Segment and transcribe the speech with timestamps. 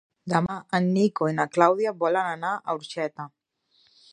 [0.31, 3.29] Demà en Nico i na Clàudia volen anar a Orxeta.